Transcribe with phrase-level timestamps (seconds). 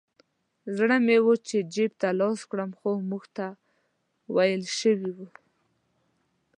[0.75, 3.45] زړه مې و چې جیب ته لاس کړم خو موږ ته
[4.35, 5.27] ویل شوي وو.